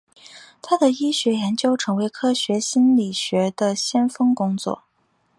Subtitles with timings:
[0.63, 4.81] 他的医学研究成为科学心理学的先锋工作。